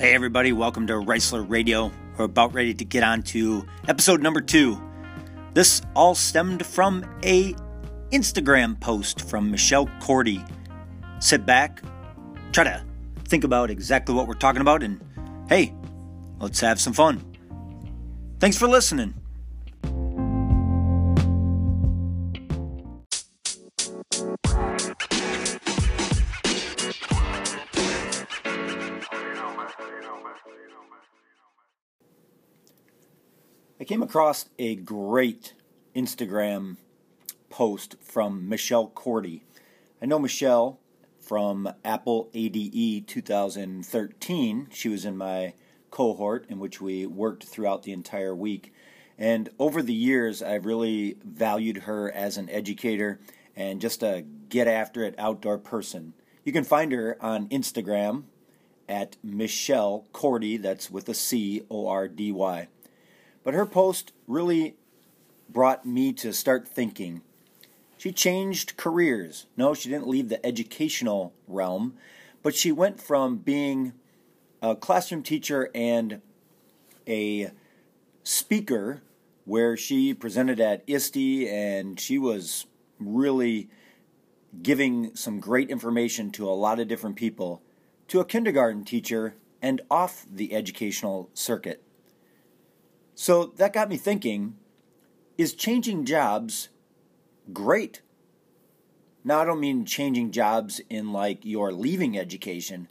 Hey, 0.00 0.14
everybody, 0.14 0.54
welcome 0.54 0.86
to 0.86 0.94
Reisler 0.94 1.44
Radio. 1.46 1.92
We're 2.16 2.24
about 2.24 2.54
ready 2.54 2.72
to 2.72 2.86
get 2.86 3.02
on 3.02 3.22
to 3.24 3.66
episode 3.86 4.22
number 4.22 4.40
two. 4.40 4.80
This 5.52 5.82
all 5.94 6.14
stemmed 6.14 6.64
from 6.64 7.04
a 7.22 7.52
Instagram 8.10 8.80
post 8.80 9.28
from 9.28 9.50
Michelle 9.50 9.90
Cordy. 10.00 10.42
Sit 11.18 11.44
back, 11.44 11.82
try 12.50 12.64
to 12.64 12.82
think 13.26 13.44
about 13.44 13.68
exactly 13.68 14.14
what 14.14 14.26
we're 14.26 14.32
talking 14.32 14.62
about, 14.62 14.82
and 14.82 15.02
hey, 15.50 15.74
let's 16.38 16.60
have 16.60 16.80
some 16.80 16.94
fun. 16.94 17.22
Thanks 18.38 18.56
for 18.56 18.68
listening. 18.68 19.12
I 33.80 33.84
came 33.84 34.02
across 34.02 34.44
a 34.58 34.76
great 34.76 35.54
Instagram 35.96 36.76
post 37.48 37.96
from 38.02 38.46
Michelle 38.46 38.88
Cordy. 38.88 39.42
I 40.02 40.04
know 40.04 40.18
Michelle 40.18 40.78
from 41.18 41.66
Apple 41.82 42.28
ADE 42.34 43.06
2013. 43.08 44.68
She 44.70 44.88
was 44.90 45.06
in 45.06 45.16
my 45.16 45.54
cohort 45.90 46.44
in 46.50 46.58
which 46.58 46.82
we 46.82 47.06
worked 47.06 47.44
throughout 47.44 47.84
the 47.84 47.92
entire 47.92 48.34
week. 48.34 48.74
And 49.16 49.48
over 49.58 49.80
the 49.80 49.94
years, 49.94 50.42
I've 50.42 50.66
really 50.66 51.16
valued 51.24 51.78
her 51.84 52.12
as 52.12 52.36
an 52.36 52.50
educator 52.50 53.18
and 53.56 53.80
just 53.80 54.02
a 54.02 54.26
get 54.50 54.68
after 54.68 55.04
it 55.04 55.14
outdoor 55.16 55.56
person. 55.56 56.12
You 56.44 56.52
can 56.52 56.64
find 56.64 56.92
her 56.92 57.16
on 57.18 57.48
Instagram 57.48 58.24
at 58.90 59.16
Michelle 59.22 60.04
Cordy, 60.12 60.58
that's 60.58 60.90
with 60.90 61.08
a 61.08 61.14
C 61.14 61.62
O 61.70 61.88
R 61.88 62.08
D 62.08 62.30
Y. 62.30 62.68
But 63.42 63.54
her 63.54 63.66
post 63.66 64.12
really 64.26 64.76
brought 65.48 65.86
me 65.86 66.12
to 66.14 66.32
start 66.32 66.68
thinking. 66.68 67.22
She 67.98 68.12
changed 68.12 68.76
careers. 68.76 69.46
No, 69.56 69.74
she 69.74 69.88
didn't 69.90 70.08
leave 70.08 70.28
the 70.28 70.44
educational 70.44 71.32
realm, 71.46 71.94
but 72.42 72.54
she 72.54 72.72
went 72.72 73.00
from 73.00 73.36
being 73.36 73.92
a 74.62 74.74
classroom 74.76 75.22
teacher 75.22 75.70
and 75.74 76.20
a 77.06 77.50
speaker 78.22 79.02
where 79.44 79.76
she 79.76 80.14
presented 80.14 80.60
at 80.60 80.84
ISTE 80.86 81.48
and 81.48 81.98
she 81.98 82.18
was 82.18 82.66
really 82.98 83.68
giving 84.62 85.14
some 85.14 85.40
great 85.40 85.70
information 85.70 86.30
to 86.30 86.48
a 86.48 86.52
lot 86.52 86.80
of 86.80 86.88
different 86.88 87.16
people 87.16 87.62
to 88.08 88.20
a 88.20 88.24
kindergarten 88.24 88.84
teacher 88.84 89.34
and 89.62 89.80
off 89.90 90.26
the 90.30 90.54
educational 90.54 91.30
circuit. 91.34 91.82
So 93.20 93.52
that 93.56 93.74
got 93.74 93.90
me 93.90 93.98
thinking 93.98 94.54
is 95.36 95.52
changing 95.52 96.06
jobs 96.06 96.70
great? 97.52 98.00
Now, 99.22 99.40
I 99.40 99.44
don't 99.44 99.60
mean 99.60 99.84
changing 99.84 100.30
jobs 100.30 100.80
in 100.88 101.12
like 101.12 101.44
you're 101.44 101.70
leaving 101.70 102.16
education, 102.16 102.88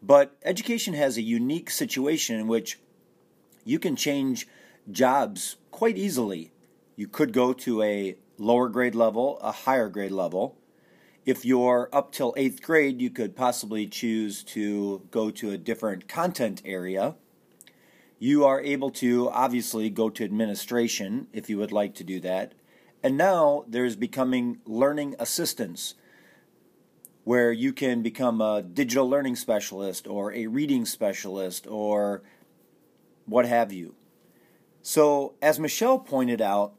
but 0.00 0.36
education 0.44 0.94
has 0.94 1.16
a 1.16 1.22
unique 1.22 1.68
situation 1.68 2.38
in 2.38 2.46
which 2.46 2.78
you 3.64 3.80
can 3.80 3.96
change 3.96 4.46
jobs 4.88 5.56
quite 5.72 5.98
easily. 5.98 6.52
You 6.94 7.08
could 7.08 7.32
go 7.32 7.52
to 7.52 7.82
a 7.82 8.14
lower 8.38 8.68
grade 8.68 8.94
level, 8.94 9.40
a 9.40 9.50
higher 9.50 9.88
grade 9.88 10.12
level. 10.12 10.56
If 11.26 11.44
you're 11.44 11.88
up 11.92 12.12
till 12.12 12.34
eighth 12.36 12.62
grade, 12.62 13.00
you 13.00 13.10
could 13.10 13.34
possibly 13.34 13.88
choose 13.88 14.44
to 14.44 15.02
go 15.10 15.32
to 15.32 15.50
a 15.50 15.58
different 15.58 16.06
content 16.06 16.62
area 16.64 17.16
you 18.22 18.44
are 18.44 18.60
able 18.60 18.88
to 18.88 19.28
obviously 19.30 19.90
go 19.90 20.08
to 20.08 20.22
administration 20.22 21.26
if 21.32 21.50
you 21.50 21.58
would 21.58 21.72
like 21.72 21.92
to 21.92 22.04
do 22.04 22.20
that. 22.20 22.52
And 23.02 23.16
now 23.16 23.64
there's 23.66 23.96
becoming 23.96 24.60
learning 24.64 25.16
assistance 25.18 25.94
where 27.24 27.50
you 27.50 27.72
can 27.72 28.00
become 28.00 28.40
a 28.40 28.62
digital 28.62 29.10
learning 29.10 29.34
specialist 29.34 30.06
or 30.06 30.32
a 30.34 30.46
reading 30.46 30.84
specialist 30.84 31.66
or 31.66 32.22
what 33.26 33.44
have 33.44 33.72
you. 33.72 33.96
So, 34.82 35.34
as 35.42 35.58
Michelle 35.58 35.98
pointed 35.98 36.40
out, 36.40 36.74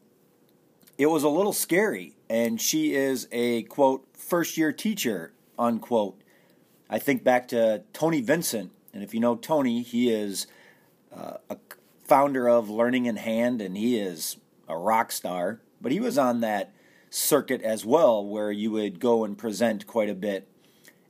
it 0.96 1.06
was 1.10 1.24
a 1.24 1.28
little 1.28 1.52
scary, 1.52 2.16
and 2.30 2.58
she 2.58 2.94
is 2.94 3.28
a 3.30 3.64
quote, 3.64 4.06
first 4.14 4.56
year 4.56 4.72
teacher, 4.72 5.34
unquote. 5.58 6.18
I 6.88 6.98
think 6.98 7.22
back 7.22 7.48
to 7.48 7.82
Tony 7.92 8.22
Vincent, 8.22 8.72
and 8.94 9.02
if 9.02 9.12
you 9.12 9.20
know 9.20 9.36
Tony, 9.36 9.82
he 9.82 10.10
is 10.10 10.46
uh, 11.16 11.38
a 11.50 11.56
founder 12.04 12.48
of 12.48 12.70
Learning 12.70 13.06
in 13.06 13.16
Hand, 13.16 13.60
and 13.60 13.76
he 13.76 13.98
is 13.98 14.36
a 14.68 14.76
rock 14.76 15.12
star. 15.12 15.60
But 15.80 15.92
he 15.92 16.00
was 16.00 16.18
on 16.18 16.40
that 16.40 16.72
circuit 17.10 17.62
as 17.62 17.84
well, 17.84 18.24
where 18.24 18.50
you 18.50 18.70
would 18.72 19.00
go 19.00 19.24
and 19.24 19.38
present 19.38 19.86
quite 19.86 20.10
a 20.10 20.14
bit. 20.14 20.48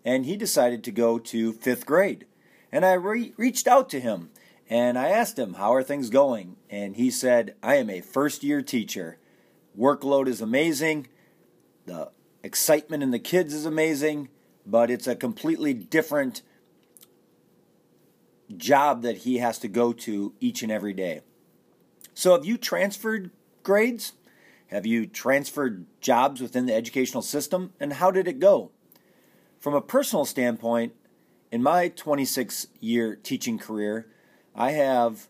And 0.04 0.26
he 0.26 0.36
decided 0.36 0.84
to 0.84 0.92
go 0.92 1.18
to 1.18 1.52
fifth 1.52 1.86
grade. 1.86 2.26
And 2.70 2.84
I 2.84 2.94
re- 2.94 3.32
reached 3.36 3.66
out 3.66 3.88
to 3.90 4.00
him 4.00 4.30
and 4.68 4.98
I 4.98 5.08
asked 5.08 5.38
him, 5.38 5.54
How 5.54 5.74
are 5.74 5.82
things 5.82 6.10
going? 6.10 6.56
And 6.70 6.96
he 6.96 7.10
said, 7.10 7.54
I 7.62 7.76
am 7.76 7.90
a 7.90 8.00
first 8.00 8.42
year 8.42 8.62
teacher. 8.62 9.18
Workload 9.78 10.26
is 10.26 10.40
amazing. 10.40 11.08
The 11.86 12.10
excitement 12.42 13.02
in 13.02 13.10
the 13.10 13.18
kids 13.18 13.52
is 13.52 13.66
amazing, 13.66 14.28
but 14.66 14.90
it's 14.90 15.06
a 15.06 15.16
completely 15.16 15.74
different 15.74 16.42
job 18.58 19.02
that 19.02 19.18
he 19.18 19.38
has 19.38 19.58
to 19.60 19.68
go 19.68 19.92
to 19.92 20.34
each 20.40 20.62
and 20.62 20.72
every 20.72 20.92
day. 20.92 21.20
So, 22.14 22.32
have 22.32 22.44
you 22.44 22.56
transferred 22.56 23.30
grades? 23.62 24.12
Have 24.68 24.86
you 24.86 25.06
transferred 25.06 25.86
jobs 26.00 26.40
within 26.40 26.66
the 26.66 26.74
educational 26.74 27.22
system? 27.22 27.72
And 27.78 27.94
how 27.94 28.10
did 28.10 28.28
it 28.28 28.38
go? 28.38 28.70
From 29.58 29.74
a 29.74 29.80
personal 29.80 30.24
standpoint, 30.24 30.94
in 31.50 31.62
my 31.62 31.88
26 31.88 32.68
year 32.80 33.16
teaching 33.16 33.58
career, 33.58 34.08
I 34.54 34.72
have 34.72 35.28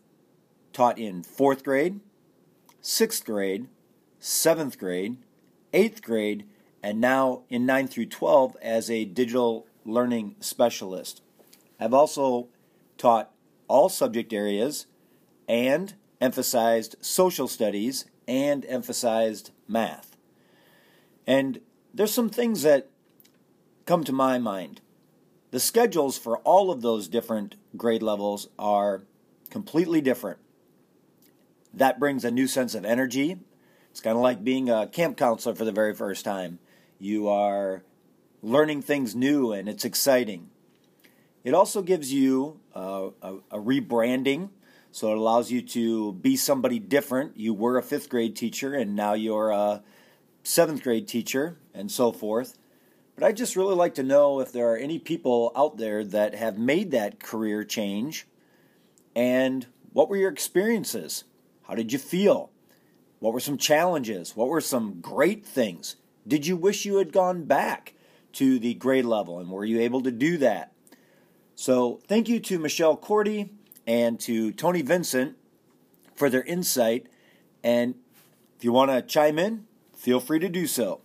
taught 0.73 0.97
in 0.97 1.23
fourth 1.23 1.63
grade, 1.63 1.99
sixth 2.81 3.25
grade, 3.25 3.67
seventh 4.19 4.77
grade, 4.77 5.17
eighth 5.73 6.01
grade, 6.01 6.45
and 6.81 6.99
now 6.99 7.43
in 7.49 7.65
9 7.65 7.87
through 7.87 8.07
12 8.07 8.57
as 8.61 8.89
a 8.89 9.05
digital 9.05 9.67
learning 9.85 10.35
specialist. 10.39 11.21
I've 11.79 11.93
also 11.93 12.47
taught 12.97 13.31
all 13.67 13.89
subject 13.89 14.33
areas 14.33 14.87
and 15.47 15.93
emphasized 16.21 16.95
social 17.01 17.47
studies 17.47 18.05
and 18.27 18.65
emphasized 18.65 19.51
math. 19.67 20.15
And 21.27 21.59
there's 21.93 22.13
some 22.13 22.29
things 22.29 22.63
that 22.63 22.89
come 23.85 24.03
to 24.03 24.11
my 24.11 24.37
mind. 24.37 24.81
The 25.51 25.59
schedules 25.59 26.17
for 26.17 26.37
all 26.39 26.71
of 26.71 26.81
those 26.81 27.07
different 27.07 27.55
grade 27.77 28.03
levels 28.03 28.49
are 28.59 29.03
completely 29.49 30.01
different. 30.01 30.39
That 31.73 31.99
brings 31.99 32.25
a 32.25 32.31
new 32.31 32.47
sense 32.47 32.75
of 32.75 32.85
energy. 32.85 33.37
It's 33.91 34.01
kind 34.01 34.17
of 34.17 34.23
like 34.23 34.43
being 34.43 34.69
a 34.69 34.87
camp 34.87 35.17
counselor 35.17 35.55
for 35.55 35.65
the 35.65 35.71
very 35.71 35.93
first 35.93 36.25
time. 36.25 36.59
You 36.99 37.29
are 37.29 37.83
learning 38.41 38.81
things 38.81 39.15
new 39.15 39.51
and 39.51 39.69
it's 39.69 39.85
exciting. 39.85 40.49
It 41.45 41.53
also 41.53 41.83
gives 41.83 42.11
you 42.11 42.59
uh, 42.75 43.09
a, 43.21 43.35
a 43.51 43.59
rebranding, 43.59 44.49
so 44.91 45.11
it 45.11 45.17
allows 45.17 45.51
you 45.51 45.61
to 45.61 46.13
be 46.13 46.35
somebody 46.35 46.79
different. 46.79 47.37
You 47.37 47.53
were 47.53 47.77
a 47.77 47.83
fifth 47.83 48.09
grade 48.09 48.35
teacher, 48.35 48.73
and 48.73 48.95
now 48.95 49.13
you're 49.13 49.51
a 49.51 49.83
seventh 50.41 50.81
grade 50.81 51.07
teacher, 51.07 51.59
and 51.71 51.91
so 51.91 52.11
forth. 52.11 52.57
But 53.13 53.25
I'd 53.25 53.37
just 53.37 53.55
really 53.55 53.75
like 53.75 53.93
to 53.95 54.03
know 54.03 54.39
if 54.39 54.51
there 54.51 54.67
are 54.71 54.75
any 54.75 54.97
people 54.97 55.51
out 55.55 55.77
there 55.77 56.03
that 56.03 56.33
have 56.33 56.57
made 56.57 56.89
that 56.91 57.19
career 57.19 57.63
change, 57.63 58.25
and 59.15 59.67
what 59.93 60.09
were 60.09 60.17
your 60.17 60.31
experiences? 60.31 61.25
How 61.67 61.75
did 61.75 61.93
you 61.93 61.99
feel? 61.99 62.49
What 63.19 63.33
were 63.33 63.39
some 63.39 63.59
challenges? 63.59 64.35
What 64.35 64.47
were 64.47 64.61
some 64.61 64.99
great 64.99 65.45
things? 65.45 65.95
Did 66.27 66.47
you 66.47 66.57
wish 66.57 66.85
you 66.85 66.95
had 66.95 67.13
gone 67.13 67.43
back 67.43 67.93
to 68.33 68.57
the 68.57 68.73
grade 68.73 69.05
level, 69.05 69.37
and 69.37 69.51
were 69.51 69.63
you 69.63 69.79
able 69.79 70.01
to 70.01 70.11
do 70.11 70.39
that? 70.39 70.71
So, 71.57 72.01
thank 72.05 72.27
you 72.27 72.41
to 72.41 72.59
Michelle 72.59 72.97
Cordy 72.97 73.49
and 73.87 74.19
to 74.19 74.51
Tony 74.51 74.81
Vincent 74.81 75.37
for 76.13 76.29
their 76.29 76.43
insight. 76.43 77.07
And 77.63 77.95
if 78.57 78.63
you 78.65 78.73
want 78.73 78.91
to 78.91 79.01
chime 79.01 79.39
in, 79.39 79.65
feel 79.95 80.19
free 80.19 80.39
to 80.39 80.49
do 80.49 80.67
so. 80.67 80.99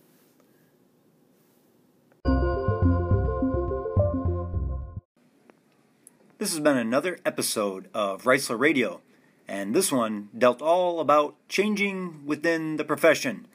This 6.37 6.51
has 6.51 6.59
been 6.59 6.77
another 6.77 7.17
episode 7.25 7.87
of 7.93 8.23
Reisler 8.23 8.59
Radio, 8.59 8.99
and 9.47 9.73
this 9.73 9.89
one 9.89 10.27
dealt 10.37 10.61
all 10.61 10.99
about 10.99 11.35
changing 11.47 12.25
within 12.25 12.75
the 12.75 12.83
profession. 12.83 13.47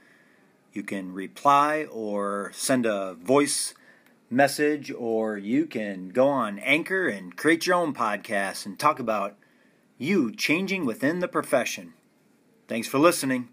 You 0.72 0.82
can 0.82 1.12
reply 1.12 1.86
or 1.90 2.52
send 2.54 2.86
a 2.86 3.14
voice 3.14 3.74
message, 4.30 4.90
or 4.90 5.38
you 5.38 5.66
can 5.66 6.08
go 6.08 6.28
on 6.28 6.58
Anchor 6.58 7.08
and 7.08 7.36
create 7.36 7.66
your 7.66 7.76
own 7.76 7.94
podcast 7.94 8.66
and 8.66 8.78
talk 8.78 8.98
about 8.98 9.36
you 9.98 10.32
changing 10.34 10.84
within 10.84 11.20
the 11.20 11.28
profession. 11.28 11.94
Thanks 12.68 12.88
for 12.88 12.98
listening. 12.98 13.48